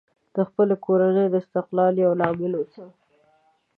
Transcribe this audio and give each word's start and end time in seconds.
د 0.35 0.37
خپلې 0.49 0.75
کورنۍ 0.85 1.25
د 1.29 1.35
استقامت 1.43 1.93
یو 2.03 2.11
لامل 2.19 2.53
اوسه 2.57 2.85